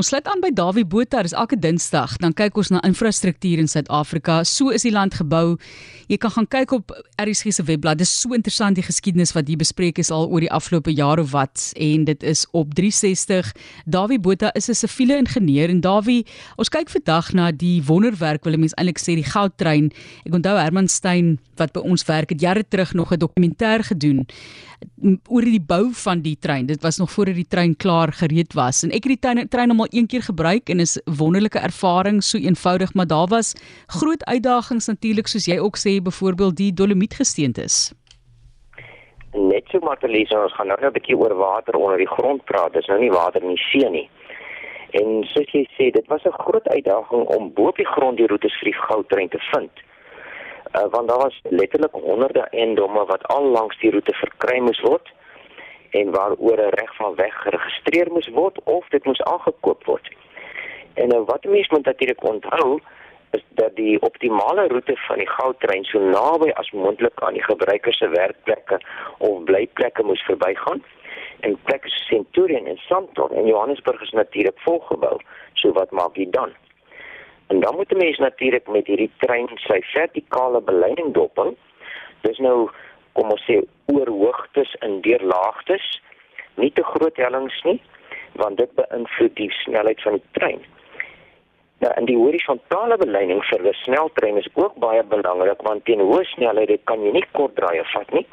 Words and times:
Ons 0.00 0.08
sluit 0.08 0.28
aan 0.32 0.40
by 0.40 0.48
Dawie 0.56 0.86
Botha, 0.88 1.20
dis 1.20 1.34
elke 1.36 1.58
Dinsdag. 1.60 2.14
Dan 2.22 2.32
kyk 2.32 2.56
ons 2.56 2.70
na 2.72 2.78
infrastruktuur 2.88 3.60
in 3.60 3.66
Suid-Afrika. 3.68 4.38
So 4.48 4.72
is 4.72 4.86
die 4.86 4.92
land 4.94 5.18
gebou. 5.18 5.58
Jy 6.08 6.16
kan 6.22 6.32
gaan 6.32 6.46
kyk 6.48 6.72
op 6.72 6.94
RSG 7.20 7.52
se 7.52 7.66
webblad. 7.68 8.00
Dis 8.00 8.08
so 8.22 8.32
interessant 8.32 8.80
die 8.80 8.84
geskiedenis 8.86 9.34
wat 9.36 9.50
hier 9.52 9.60
bespreek 9.60 10.00
is 10.00 10.08
al 10.08 10.24
oor 10.30 10.40
die 10.40 10.48
afgelope 10.56 10.94
jaar 10.96 11.20
of 11.20 11.34
wat 11.34 11.66
en 11.76 12.06
dit 12.08 12.24
is 12.24 12.46
op 12.56 12.72
360. 12.78 13.52
Dawie 13.84 14.18
Botha 14.18 14.54
is 14.56 14.70
'n 14.70 14.74
siviele 14.80 15.20
ingenieur 15.20 15.68
en 15.68 15.84
Dawie, 15.84 16.24
ons 16.56 16.72
kyk 16.72 16.88
vandag 16.88 17.34
na 17.34 17.50
die 17.52 17.82
wonderwerk 17.84 18.44
wil 18.44 18.56
mense 18.56 18.74
eintlik 18.76 18.98
sê 18.98 19.20
die 19.20 19.30
goudtrein. 19.36 19.92
Ek 20.24 20.32
onthou 20.32 20.56
Herman 20.56 20.88
Stein 20.88 21.38
wat 21.56 21.72
by 21.72 21.80
ons 21.80 22.04
werk 22.08 22.30
het 22.30 22.40
jare 22.40 22.64
terug 22.64 22.94
nog 22.94 23.12
'n 23.12 23.18
dokumentêr 23.18 23.84
gedoen 23.84 24.26
oor 25.28 25.44
die 25.44 25.60
bou 25.60 25.90
van 25.92 26.20
die 26.24 26.36
trein. 26.40 26.66
Dit 26.66 26.82
was 26.82 26.96
nog 27.00 27.10
voordat 27.10 27.34
die 27.34 27.48
trein 27.48 27.76
klaar 27.76 28.12
gereed 28.12 28.52
was. 28.52 28.82
En 28.82 28.90
ek 28.90 29.04
het 29.04 29.12
die 29.14 29.18
trein, 29.18 29.48
trein 29.48 29.70
al 29.70 29.76
een 29.90 30.06
keer 30.06 30.22
gebruik 30.22 30.68
en 30.68 30.80
is 30.80 31.00
wonderlike 31.04 31.58
ervaring, 31.58 32.22
so 32.22 32.38
eenvoudig, 32.38 32.94
maar 32.94 33.06
daar 33.06 33.26
was 33.26 33.54
groot 33.86 34.24
uitdagings 34.24 34.86
natuurlik 34.86 35.26
soos 35.26 35.46
jy 35.46 35.58
ook 35.58 35.76
sê, 35.78 36.02
byvoorbeeld 36.02 36.56
die 36.56 36.72
dolomietgesteentes. 36.72 37.92
Net 39.32 39.64
so 39.70 39.78
Martelise, 39.78 40.34
ons 40.38 40.54
gaan 40.54 40.66
nou 40.66 40.80
net 40.80 40.90
'n 40.90 40.98
bietjie 40.98 41.16
oor 41.16 41.34
water 41.34 41.74
onder 41.74 41.96
die 41.96 42.12
grond 42.16 42.44
praat. 42.44 42.72
Dis 42.72 42.86
nou 42.86 43.00
nie 43.00 43.10
water 43.10 43.42
in 43.42 43.54
die 43.54 43.64
see 43.70 43.90
nie. 43.90 44.08
En 44.90 45.24
soos 45.24 45.50
jy 45.52 45.66
sê, 45.76 45.90
dit 45.92 46.06
was 46.06 46.24
'n 46.24 46.42
groot 46.42 46.68
uitdaging 46.68 47.24
om 47.36 47.52
bo 47.52 47.68
op 47.68 47.76
die 47.76 47.92
grond 47.94 48.16
die 48.16 48.26
roetes 48.26 48.58
vir 48.58 48.72
die 48.72 48.80
goudtrein 48.88 49.28
te 49.28 49.38
vind 49.54 49.70
uh, 50.76 50.84
want 50.90 51.08
daar 51.08 51.18
was 51.18 51.40
letterlik 51.42 51.92
honderde 51.92 52.40
eiendomme 52.40 53.04
wat 53.04 53.26
al 53.26 53.44
langs 53.44 53.78
die 53.78 53.90
roete 53.90 54.14
verkry 54.14 54.58
moes 54.58 54.80
word 54.80 55.12
en 55.90 56.10
waaroor 56.10 56.58
'n 56.58 56.74
reg 56.80 56.96
van 56.96 57.14
weg 57.14 57.34
geregistreer 57.42 58.12
moes 58.12 58.28
word 58.28 58.58
of 58.64 58.88
dit 58.88 59.04
moes 59.04 59.22
aangekoop 59.22 59.84
word. 59.84 60.08
En 60.94 61.14
uh, 61.14 61.20
wat 61.24 61.44
mense 61.44 61.74
moet 61.74 61.84
natuurlik 61.84 62.24
onthou 62.24 62.80
is 63.30 63.44
dat 63.48 63.76
die 63.76 64.00
optimale 64.02 64.68
roete 64.68 64.96
van 64.96 65.18
die 65.18 65.28
goudtrein 65.28 65.84
so 65.84 65.98
naby 65.98 66.50
as 66.50 66.70
moontlik 66.70 67.20
aan 67.22 67.32
die 67.32 67.44
gebruiker 67.44 67.94
se 67.94 68.08
werkplekke 68.08 68.80
of 69.18 69.44
blyplekke 69.44 70.02
moes 70.02 70.22
verbygaan. 70.22 70.82
En 71.40 71.58
plekke 71.64 71.88
soos 71.88 72.06
Centurion 72.06 72.66
en 72.66 72.76
Sandton 72.76 73.30
en 73.32 73.46
Johannesburg 73.46 74.02
is 74.02 74.10
natuurlik 74.10 74.58
volgebou. 74.58 75.16
So 75.54 75.72
wat 75.72 75.90
maak 75.90 76.16
jy 76.16 76.26
dan? 76.30 76.50
En 77.46 77.60
dan 77.60 77.76
moet 77.76 77.92
'n 77.92 77.96
mens 77.96 78.18
natuurlik 78.18 78.68
met 78.68 78.86
hierdie 78.86 79.12
trein 79.18 79.48
sy 79.54 79.80
vertikale 79.82 80.60
beleining 80.60 81.14
dop. 81.14 81.54
Dis 82.20 82.38
nou 82.38 82.70
ons 83.30 83.44
sê 83.46 83.60
oor 83.92 84.08
hoogtes 84.08 84.74
en 84.86 85.00
deur 85.06 85.22
laagtes. 85.32 85.86
Nie 86.56 86.72
te 86.76 86.82
groot 86.82 87.16
hellings 87.16 87.62
nie, 87.64 87.80
want 88.42 88.58
dit 88.58 88.74
beïnvloed 88.74 89.34
die 89.36 89.50
snelheid 89.62 90.02
van 90.02 90.18
die 90.18 90.28
trein. 90.38 90.62
Nou, 91.80 91.92
en 91.96 92.04
die 92.04 92.18
horisontale 92.18 92.96
beleining 93.00 93.40
vir 93.48 93.62
'n 93.68 93.72
sneltrein 93.84 94.36
is 94.36 94.48
ook 94.54 94.74
baie 94.84 95.02
belangrik 95.02 95.62
want 95.62 95.84
teen 95.84 96.00
hoë 96.00 96.24
snelhede 96.34 96.78
kan 96.84 97.02
jy 97.02 97.12
nie 97.12 97.24
kort 97.32 97.54
draaie 97.56 97.84
vat 97.94 98.12
nie. 98.12 98.26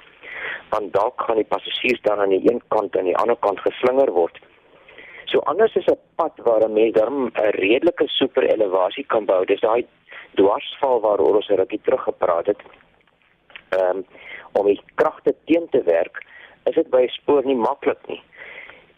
Want 0.69 0.93
dalk 0.93 1.21
gaan 1.21 1.39
die 1.39 1.51
passasiers 1.53 2.01
dan 2.01 2.19
aan 2.19 2.29
die 2.29 2.51
een 2.51 2.61
kant 2.67 2.93
en 2.95 2.99
aan 2.99 3.05
die 3.05 3.17
ander 3.17 3.37
kant 3.39 3.59
geslinger 3.59 4.11
word. 4.11 4.37
So 5.25 5.39
anders 5.39 5.75
is 5.75 5.87
'n 5.87 5.99
pad 6.15 6.33
waar 6.43 6.63
'n 6.63 6.73
mens 6.73 6.93
dan 6.93 7.31
'n 7.35 7.51
redelike 7.63 8.07
super 8.07 8.43
elevasie 8.43 9.05
kan 9.05 9.25
bou. 9.25 9.45
Dis 9.45 9.61
daai 9.61 9.85
dwarsval 10.35 10.99
waaroor 10.99 11.35
ons 11.35 11.49
'n 11.49 11.55
rukkie 11.55 11.81
terug 11.83 12.03
gepraat 12.03 12.45
het. 12.45 12.61
Ehm 13.69 13.97
um, 13.97 14.05
om 14.51 14.65
die 14.65 14.81
kragte 14.95 15.35
teen 15.45 15.67
te 15.69 15.83
werk, 15.83 16.23
is 16.65 16.75
dit 16.75 16.89
by 16.89 17.01
'n 17.03 17.15
spoor 17.19 17.45
nie 17.45 17.55
maklik 17.55 18.07
nie. 18.07 18.21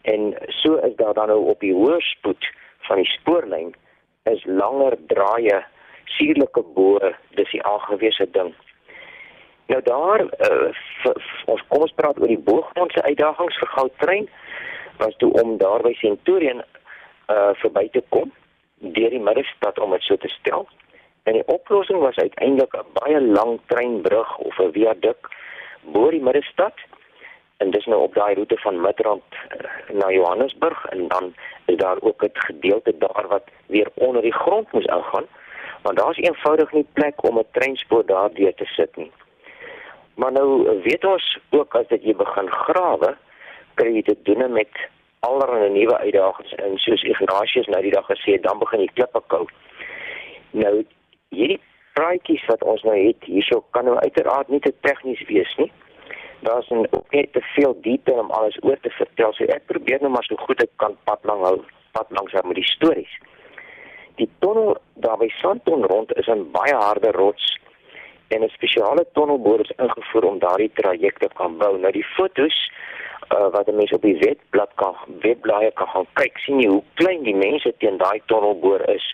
En 0.02 0.34
so 0.48 0.76
is 0.76 0.96
daar 0.96 1.14
dan 1.14 1.28
nou 1.28 1.48
op 1.50 1.60
die 1.60 1.74
hoë 1.74 2.00
spoed 2.00 2.44
van 2.88 2.96
die 2.96 3.10
spoorlyn 3.18 3.74
is 4.22 4.44
langer 4.44 4.96
draaie 5.06 5.64
suurlike 6.04 6.62
boë 6.74 7.14
dis 7.38 7.50
die 7.50 7.62
aangewese 7.62 8.26
ding. 8.30 8.54
Nou 9.66 9.82
daar 9.82 10.20
uh, 10.20 10.72
ons 11.46 11.62
kom 11.68 11.84
ons 11.86 11.94
praat 11.94 12.18
oor 12.18 12.32
die 12.32 12.44
booggrondse 12.50 13.02
uitdagings 13.02 13.58
vir 13.58 13.68
goudtrein 13.68 14.28
was 14.98 15.16
toe 15.16 15.30
om 15.42 15.56
daar 15.58 15.82
by 15.86 15.92
Centurion 16.00 16.62
uh 17.30 17.52
verby 17.62 17.86
te 17.94 18.02
kom 18.08 18.32
deur 18.80 19.12
die 19.12 19.22
middestad 19.22 19.78
om 19.78 19.92
dit 19.94 20.02
so 20.02 20.16
te 20.16 20.28
stel. 20.28 20.66
Oplossing 21.70 22.00
was 22.00 22.16
uiteindelik 22.16 22.74
'n 22.74 22.86
baie 22.92 23.20
lang 23.20 23.60
treinbrug 23.66 24.38
of 24.38 24.58
'n 24.58 24.72
viaduk 24.72 25.28
bo 25.80 26.10
die 26.10 26.22
middestad. 26.22 26.74
En 27.56 27.70
dis 27.70 27.86
nou 27.86 28.02
op 28.02 28.14
daai 28.14 28.34
roete 28.34 28.56
van 28.56 28.80
Midrand 28.80 29.22
uh, 29.32 29.94
na 29.94 30.10
Johannesburg 30.10 30.86
en 30.86 31.08
dan 31.08 31.34
is 31.64 31.76
daar 31.76 32.00
ook 32.00 32.22
'n 32.22 32.30
gedeelte 32.32 32.98
daar 32.98 33.26
wat 33.28 33.42
weer 33.66 33.88
onder 33.94 34.22
die 34.22 34.32
grond 34.32 34.72
moes 34.72 34.84
ingaan 34.84 35.26
want 35.82 35.96
daar's 35.96 36.16
eenvoudig 36.16 36.72
nie 36.72 36.86
plek 36.92 37.28
om 37.28 37.38
'n 37.38 37.46
treinspoor 37.50 38.06
daardeur 38.06 38.54
te 38.54 38.64
sit 38.64 38.96
nie. 38.96 39.12
Maar 40.14 40.32
nou 40.32 40.80
weet 40.82 41.04
ons 41.04 41.38
ook 41.50 41.74
as 41.74 41.86
dit 41.86 42.02
jy 42.02 42.14
begin 42.16 42.48
grawe, 42.50 43.16
kry 43.74 43.94
jy 43.94 44.02
te 44.02 44.16
doen 44.22 44.52
met 44.52 44.72
allerlei 45.20 45.70
nuwe 45.70 45.98
uitdagings 45.98 46.54
en 46.54 46.78
soos 46.78 47.02
Ignatius 47.02 47.66
nou 47.66 47.82
die 47.82 47.92
dag 47.92 48.06
gesê 48.06 48.32
het, 48.32 48.42
dan 48.42 48.58
begin 48.58 48.78
die 48.78 48.92
klippe 48.94 49.22
kou. 49.26 49.46
Nou 50.50 50.84
hierdie 51.34 51.60
praatjies 51.98 52.44
wat 52.50 52.62
ons 52.72 52.82
nou 52.86 52.96
het 52.96 53.24
hierso 53.28 53.62
kan 53.76 53.88
nou 53.88 53.96
uiteraard 54.04 54.48
nie 54.48 54.60
te 54.64 54.72
tegnies 54.86 55.22
wees 55.28 55.54
nie. 55.58 55.70
Daar's 56.46 56.70
ook 56.70 57.12
net 57.12 57.32
te 57.32 57.42
veel 57.54 57.76
detail 57.82 58.22
om 58.22 58.30
alles 58.30 58.56
oor 58.62 58.78
te 58.80 58.90
vertel. 58.90 59.34
So 59.36 59.44
ek 59.44 59.66
probeer 59.68 60.00
nou 60.00 60.12
maar 60.14 60.24
so 60.24 60.38
goed 60.46 60.62
ek 60.64 60.72
kan 60.82 60.96
pad 61.04 61.26
lank 61.28 61.44
hou, 61.44 61.56
pad 61.96 62.10
langs 62.16 62.32
met 62.32 62.56
die 62.56 62.68
stories. 62.68 63.12
Die 64.20 64.28
tonnel 64.44 64.76
daar 65.04 65.18
by 65.20 65.28
Sandton 65.40 65.84
rond 65.92 66.12
is 66.16 66.28
'n 66.28 66.50
baie 66.52 66.74
harde 66.74 67.10
rots 67.12 67.58
en 68.28 68.44
'n 68.44 68.48
spesiale 68.48 69.04
tonnelboor 69.12 69.60
is 69.60 69.76
ingevoer 69.76 70.24
om 70.24 70.38
daardie 70.38 70.72
trajecte 70.74 71.28
kan 71.34 71.58
bou. 71.58 71.78
Nou 71.78 71.92
die 71.92 72.06
fotos 72.16 72.70
uh, 73.34 73.48
wat 73.50 73.72
mense 73.72 73.94
op 73.94 74.02
die 74.02 74.18
webblad 74.18 74.70
kan 74.74 74.94
webblaaie 75.20 75.70
kan 75.70 75.88
gaan 75.88 76.06
kyk 76.12 76.38
sien 76.38 76.60
jy 76.60 76.68
hoe 76.68 76.84
klein 76.94 77.22
die 77.22 77.36
mense 77.36 77.74
teen 77.78 77.98
daai 77.98 78.20
tonnelboor 78.26 78.88
is. 78.88 79.06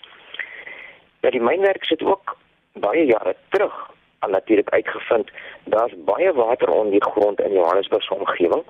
Dat 1.27 1.35
die 1.35 1.43
mynwerk 1.43 1.85
sit 1.85 2.03
ook 2.03 2.37
baie 2.73 3.05
jare 3.07 3.35
terug 3.49 3.75
al 4.19 4.31
natuurlik 4.31 4.69
uitgevind 4.71 5.31
daar's 5.65 5.95
baie 6.05 6.33
water 6.33 6.69
onder 6.71 6.91
die 6.91 7.11
grond 7.11 7.41
in 7.41 7.53
Johannesburg 7.53 8.03
se 8.03 8.15
omgewing 8.15 8.63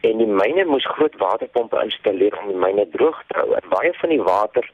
en 0.00 0.18
die 0.18 0.26
myne 0.26 0.64
moes 0.64 0.86
groot 0.86 1.16
waterpompe 1.16 1.80
installeer 1.82 2.36
om 2.42 2.50
die 2.50 2.58
myne 2.64 2.84
droog 2.96 3.22
te 3.26 3.38
hou. 3.38 3.54
En 3.56 3.72
baie 3.72 3.92
van 4.00 4.12
die 4.12 4.20
water 4.22 4.68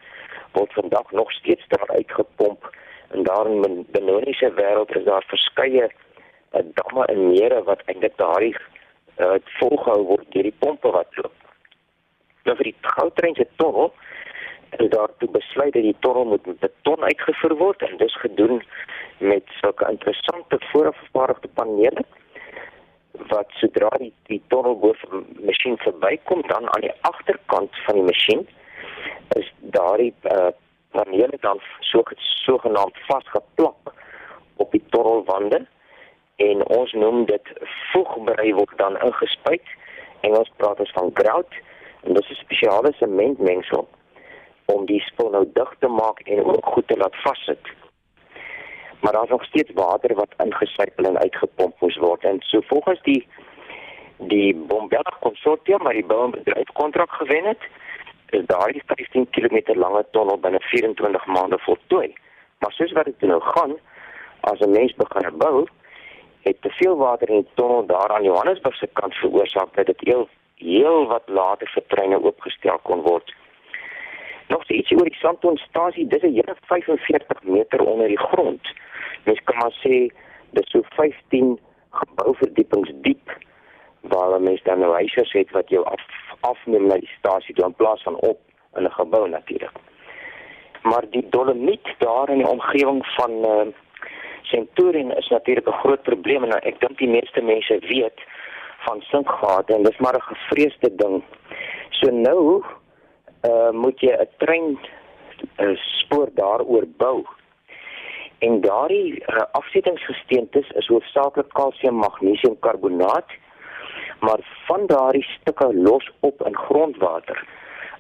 word 0.57 0.73
vandag 0.73 1.13
nog 1.21 1.31
steeds 1.33 1.69
daar 1.69 1.87
uitgepomp 1.87 2.71
en 3.09 3.23
daar 3.23 3.47
in 3.47 3.63
die 3.63 3.87
benoniese 3.95 4.51
wêreld 4.59 4.97
is 4.97 5.07
daar 5.07 5.25
verskeie 5.31 5.87
uh, 5.87 6.65
damme 6.81 7.07
en 7.07 7.29
mere 7.29 7.63
wat 7.71 7.87
eintlik 7.87 8.19
daardie 8.19 8.57
uh, 8.57 9.39
volgehou 9.61 10.03
word 10.11 10.27
deur 10.35 10.51
die 10.51 10.59
pompe 10.67 10.91
wat 10.99 11.23
loop. 11.23 11.49
Nou 12.43 12.59
vir 12.59 12.73
die 12.73 12.79
goudtrein 12.81 13.39
se 13.39 13.47
tonnel 13.63 13.93
is 14.79 14.89
daar 14.91 15.09
toe 15.19 15.31
besluit 15.31 15.73
dat 15.73 15.83
die 15.83 15.97
tonnel 15.99 16.25
moet 16.25 16.47
met 16.47 16.59
beton 16.59 17.03
uitgevoer 17.03 17.55
word 17.57 17.83
en 17.83 17.97
dis 17.97 18.17
gedoen 18.21 18.63
met 19.19 19.43
sulke 19.61 19.89
interessante 19.91 20.57
voorafgevaardigde 20.71 21.49
panele 21.49 22.05
wat 23.33 23.51
sodra 23.61 23.91
die, 23.99 24.13
die 24.31 24.43
tonnel 24.47 24.79
boor 24.79 24.99
masjien 25.51 25.77
verbykom 25.83 26.45
dan 26.47 26.71
aan 26.75 26.87
die 26.87 26.95
agterkant 27.11 27.83
van 27.87 27.95
die 27.95 28.07
masjien 28.11 28.47
is 29.41 29.53
daardie 29.61 30.15
uh, 30.23 30.49
panele 30.91 31.39
dan 31.41 31.61
so 31.81 32.03
sogenaamd 32.17 33.03
vasgeplak 33.11 33.93
op 34.57 34.71
die 34.73 34.85
tonnelwande 34.95 35.65
en 36.37 36.67
ons 36.79 36.93
noem 36.93 37.25
dit 37.27 37.55
voegbrei 37.91 38.53
word 38.55 38.79
dan 38.79 38.99
ingespuit. 39.03 39.75
Engels 40.21 40.51
praat 40.57 40.81
ons 40.81 40.93
van 40.95 41.11
grout 41.15 41.63
en 42.07 42.15
dit 42.15 42.31
is 42.31 42.45
spesiale 42.47 42.93
sementmengsel 42.99 43.89
om 44.73 44.87
die 44.87 45.01
spul 45.01 45.31
nou 45.31 45.45
dig 45.53 45.75
te 45.79 45.89
maak 45.89 46.21
en 46.21 46.45
ook 46.45 46.67
goed 46.67 46.89
te 46.89 46.97
laat 46.97 47.17
vassit. 47.25 47.71
Maar 49.01 49.13
daar's 49.13 49.31
nog 49.31 49.45
steeds 49.45 49.71
water 49.75 50.15
wat 50.15 50.35
ingesypel 50.45 51.05
en 51.05 51.19
uitgepomp 51.19 51.81
moes 51.81 51.97
word 51.97 52.25
en 52.25 52.41
so 52.41 52.61
volgens 52.61 53.03
die 53.03 53.27
die 54.19 54.55
Bombela 54.55 55.13
konsortium 55.21 55.83
wat 55.87 55.95
die 55.95 56.07
boubedryf 56.07 56.73
kontrak 56.75 57.11
gewen 57.21 57.45
het, 57.45 57.63
is 58.35 58.47
daai 58.47 58.83
15 58.87 59.29
km 59.31 59.79
lange 59.79 60.05
tonnel 60.11 60.39
binne 60.39 60.61
24 60.61 61.27
maande 61.27 61.59
voltooi. 61.59 62.15
Maar 62.59 62.73
soos 62.73 62.93
wat 62.93 63.05
dit 63.05 63.21
nou 63.21 63.41
gaan, 63.41 63.77
as 64.41 64.61
'n 64.61 64.71
mens 64.71 64.95
begin 64.95 65.39
bou, 65.39 65.67
het 66.43 66.63
te 66.63 66.71
veel 66.71 66.97
water 66.97 67.29
in 67.29 67.41
die 67.41 67.55
tonnel 67.55 67.87
daar 67.87 68.11
aan 68.17 68.25
Johannesburg 68.25 68.77
se 68.77 68.89
kant 68.93 69.15
veroorsaak 69.15 69.75
dat 69.75 69.87
dit 69.87 70.01
heel 70.01 70.29
heel 70.55 71.07
wat 71.07 71.23
later 71.27 71.71
vir 71.75 71.83
treine 71.87 72.23
oopgestel 72.23 72.79
kon 72.83 73.03
word. 73.03 73.35
Nog 74.49 74.63
steeds 74.63 74.93
oor 74.93 75.05
die 75.05 75.19
Sandtonstasie, 75.21 76.07
dis 76.07 76.23
'n 76.23 76.33
hele 76.33 76.57
45 76.61 77.43
meter 77.43 77.81
onder 77.81 78.09
die 78.09 78.19
grond. 78.19 78.63
Mens 79.25 79.41
kan 79.45 79.57
maar 79.57 79.77
sê 79.85 80.09
dis 80.51 80.71
so 80.71 80.83
15 80.83 81.59
gebouverdiepings 81.91 82.91
diep 83.03 83.37
waar 84.01 84.41
mense 84.41 84.65
dan 84.65 84.79
nou 84.79 84.93
huise 84.93 85.27
het 85.39 85.51
wat 85.51 85.69
jou 85.69 85.85
af 85.85 86.05
afneem 86.41 86.87
na 86.87 86.95
die 86.95 87.11
stasie 87.19 87.55
toe 87.55 87.67
in 87.67 87.75
plaas 87.75 88.03
van 88.03 88.17
op 88.17 88.39
in 88.77 88.85
'n 88.85 88.91
gebou 88.91 89.29
natuurlik. 89.29 89.77
Maar 90.83 91.05
die 91.11 91.27
dolomiet 91.31 91.89
daar 91.99 92.29
in 92.29 92.39
die 92.39 92.49
omgewing 92.49 93.07
van 93.07 93.31
uh, 93.31 93.67
Centurion 94.43 95.17
is 95.17 95.29
natuurlik 95.29 95.69
'n 95.69 95.81
groot 95.83 96.03
probleem 96.03 96.45
en 96.45 96.51
ek 96.51 96.81
dink 96.81 96.99
die 96.99 97.09
meeste 97.09 97.41
mense 97.43 97.79
weet 97.79 98.21
van 98.87 99.01
sinkgate 99.01 99.75
en 99.75 99.83
dis 99.83 99.99
maar 99.99 100.15
'n 100.15 100.31
gevreesde 100.35 100.95
ding. 100.95 101.23
So 101.91 102.11
nou 102.11 102.65
uh 103.43 103.71
moet 103.71 104.01
jy 104.01 104.13
'n 104.13 104.29
trein 104.39 104.79
'n 105.59 105.77
spoor 105.77 106.29
daaroor 106.35 106.87
bou. 106.97 107.27
En 108.39 108.61
daardie 108.61 109.19
uh, 109.27 109.43
afsettingsgesteentes 109.51 110.69
is 110.71 110.87
hoofsaaklik 110.87 111.49
kalsium 111.53 111.95
magnesium 111.95 112.59
karbonaat 112.59 113.27
maar 114.21 114.39
van 114.67 114.87
daardie 114.87 115.23
stukke 115.23 115.75
los 115.75 116.11
op 116.21 116.47
in 116.47 116.57
grondwater 116.57 117.47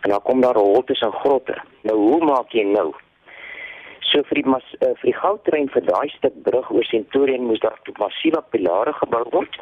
en 0.01 0.11
dan 0.11 0.23
kom 0.23 0.41
daar 0.41 0.57
holtes 0.57 1.01
en 1.01 1.13
grotte. 1.13 1.63
Nou 1.83 1.97
hoe 1.99 2.25
maak 2.25 2.53
jy 2.53 2.63
nou? 2.63 2.95
So 4.01 4.23
vir 4.31 4.41
die 4.41 4.47
mas, 4.47 4.65
uh, 4.79 4.95
vir 5.01 5.11
die 5.11 5.19
goudtrein 5.19 5.69
vir 5.75 5.85
daai 5.85 6.09
stuk 6.15 6.37
brug 6.43 6.71
oor 6.71 6.87
Centurion 6.87 7.49
moes 7.51 7.61
daar 7.61 7.79
massiewe 7.99 8.43
pilare 8.51 8.93
gebou 8.93 9.25
word. 9.31 9.59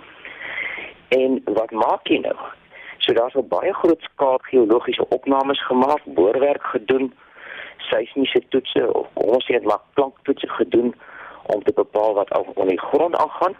En 1.08 1.40
wat 1.56 1.70
maak 1.70 2.08
jy 2.08 2.20
nou? 2.22 2.36
So 3.06 3.12
daar's 3.14 3.34
al 3.38 3.46
baie 3.46 3.72
groot 3.74 4.00
skaal 4.02 4.38
geologiese 4.42 5.08
opnames 5.08 5.60
gemaak, 5.66 6.02
boorwerk 6.04 6.62
gedoen, 6.62 7.12
seismiese 7.88 8.40
toetse 8.48 8.82
of 8.92 9.06
ons 9.14 9.46
het 9.46 9.64
maar 9.64 9.84
klanktoetse 9.94 10.48
gedoen 10.48 10.94
om 11.54 11.62
te 11.62 11.72
bepaal 11.72 12.14
wat 12.14 12.32
al 12.34 12.46
onder 12.54 12.68
die 12.74 12.80
grond 12.80 13.16
aangaan 13.16 13.54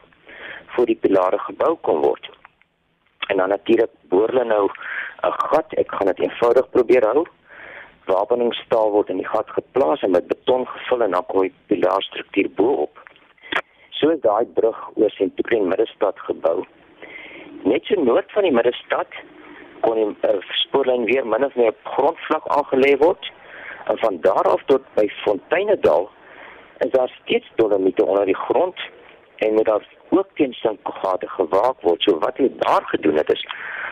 voor 0.66 0.87
die 0.87 0.98
pilare 1.04 1.38
gebou 1.38 1.76
kon 1.81 2.00
word. 2.00 2.31
En 3.26 3.37
dan 3.37 3.48
natuurlik 3.48 3.93
boor 4.08 4.28
hulle 4.28 4.44
nou 4.44 4.64
'n 5.22 5.38
gat. 5.50 5.72
Ek 5.75 5.94
gaan 5.94 6.06
dit 6.06 6.19
eenvoudig 6.19 6.70
probeer 6.70 7.04
hou. 7.04 7.26
Wapeningstaal 8.04 8.90
word 8.90 9.08
in 9.08 9.16
die 9.16 9.28
gat 9.28 9.50
geplaas 9.50 10.02
en 10.02 10.10
met 10.10 10.26
beton 10.26 10.66
gevul 10.66 11.02
en 11.02 11.10
dan 11.10 11.26
kom 11.26 11.40
die 11.40 11.54
pilaarstruktuur 11.66 12.50
bo-op. 12.50 12.98
So 13.90 14.08
is 14.08 14.20
daai 14.20 14.44
brug 14.44 14.90
oor 14.94 15.10
Centurion 15.10 15.69
Middestad 15.69 16.19
gebou. 16.19 16.64
Net 17.62 17.84
so 17.84 18.02
noord 18.02 18.32
van 18.32 18.43
die 18.43 18.52
middestad 18.52 19.06
kon 19.81 19.94
die 19.94 20.31
uh, 20.31 20.40
spoorlyn 20.64 21.05
weer 21.05 21.26
min 21.26 21.44
of 21.44 21.55
meer 21.55 21.69
op 21.69 21.93
grondvlak 21.96 22.46
aangelê 22.58 22.96
word 22.99 23.32
en 23.87 23.99
van 23.99 24.20
daar 24.20 24.49
af 24.50 24.62
tot 24.67 24.82
by 24.94 25.08
Fonteinedal 25.23 26.11
is 26.78 26.90
daar 26.90 27.12
steeds 27.23 27.50
dolomiete 27.55 28.05
onder 28.05 28.25
die 28.25 28.37
grond 28.37 28.81
en 29.37 29.55
moet 29.55 29.64
daar 29.64 29.87
ook 30.08 30.28
teen 30.34 30.52
sinkgate 30.52 31.28
gewaak 31.28 31.81
word. 31.81 32.02
So 32.02 32.19
wat 32.19 32.37
hulle 32.37 32.56
daar 32.56 32.84
gedoen 32.84 33.17
het 33.17 33.32
is 33.32 33.46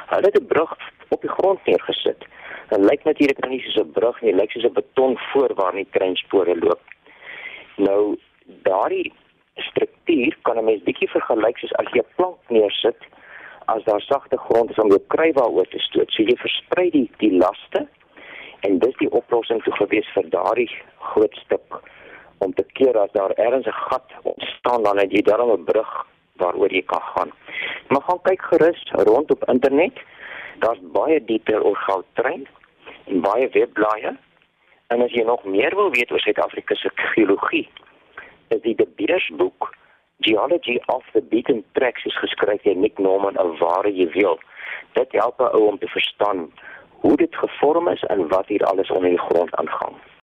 hulle 0.07 0.27
het 0.27 0.41
'n 0.41 0.47
brug 0.47 0.77
op 1.09 1.21
die 1.21 1.31
grond 1.31 1.67
neergesit. 1.67 2.25
Dit 2.69 2.85
lyk 2.91 3.05
natuurlik 3.05 3.39
nou 3.39 3.53
nie 3.53 3.61
soos 3.61 3.85
'n 3.85 3.93
brug 3.93 4.21
nie, 4.21 4.35
lyk 4.35 4.51
soos 4.51 4.65
'n 4.65 4.73
beton 4.73 5.19
voor 5.19 5.55
waar 5.55 5.73
die 5.73 5.89
treinspore 5.91 6.59
loop. 6.59 6.83
Nou 7.77 8.19
daardie 8.47 9.13
struktuur 9.55 10.37
kan 10.43 10.59
'n 10.59 10.65
mens 10.65 10.83
bietjie 10.83 11.11
vergelyk 11.11 11.59
soos 11.59 11.73
as 11.73 11.93
jy 11.93 11.99
'n 11.99 12.15
plank 12.17 12.39
neersit 12.49 12.99
as 13.67 13.85
daar 13.85 14.01
sagte 14.01 14.37
grond 14.39 14.71
is 14.71 14.79
om 14.79 14.89
jou 14.89 15.03
kruiwa 15.07 15.47
oor 15.47 15.69
te 15.69 15.79
stoot. 15.79 16.11
So 16.13 16.23
jy 16.23 16.37
versprei 16.41 16.91
die 16.91 17.11
die 17.19 17.33
laste 17.37 17.87
en 18.67 18.79
dis 18.79 18.97
die 19.01 19.11
oplossing 19.11 19.63
toe 19.65 19.75
gewees 19.77 20.09
vir 20.17 20.29
daardie 20.33 20.71
groot 21.13 21.37
stuk 21.45 21.79
om 22.45 22.53
te 22.55 22.65
keer 22.79 22.99
as 22.99 23.13
daar 23.13 23.33
ergens 23.37 23.67
'n 23.67 23.81
gat 23.89 24.09
ontstaan 24.23 24.83
dan 24.83 24.99
het 24.99 25.13
jy 25.13 25.23
daarom 25.23 25.51
'n 25.51 25.65
brug 25.65 26.07
waaroor 26.37 26.73
jy 26.73 26.83
kan 26.83 27.03
gaan. 27.15 27.31
Maar 27.89 28.03
gaan 28.03 28.23
kyk 28.23 28.43
gerus 28.43 28.83
rond 28.91 29.31
op 29.31 29.49
internet. 29.49 29.97
Daar's 30.59 30.81
baie 30.83 31.25
detail 31.25 31.63
oor 31.63 31.77
goudtrein 31.77 32.47
en 33.05 33.21
baie 33.21 33.49
webblaaie. 33.49 34.17
En 34.87 35.03
as 35.03 35.13
jy 35.13 35.23
nog 35.23 35.45
meer 35.45 35.75
wil 35.75 35.91
weet 35.91 36.11
oor 36.11 36.21
Suid-Afrika 36.21 36.75
se 36.75 36.91
geologie, 36.95 37.69
is 38.49 38.61
die 38.61 38.75
De 38.75 38.89
Beers 38.97 39.31
boek 39.37 39.75
Geology 40.21 40.81
of 40.87 41.03
the 41.13 41.21
Beaten 41.21 41.65
Tracks 41.73 42.05
is 42.05 42.17
geskryf 42.19 42.63
deur 42.63 42.77
Nick 42.77 42.99
Norman, 42.99 43.35
'n 43.35 43.59
ware 43.59 43.93
juweel. 43.95 44.39
Dit 44.93 45.13
help 45.13 45.41
ou 45.41 45.67
om 45.67 45.79
te 45.79 45.89
verstaan 45.89 46.53
hoe 47.01 47.17
dit 47.17 47.35
gevorm 47.37 47.89
is 47.89 48.03
en 48.03 48.29
wat 48.29 48.47
hier 48.47 48.65
alles 48.65 48.91
onder 48.91 49.09
die 49.09 49.19
grond 49.19 49.55
aangaan. 49.55 49.95